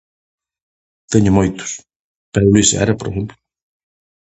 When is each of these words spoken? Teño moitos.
Teño 1.11 1.31
moitos. 1.37 1.71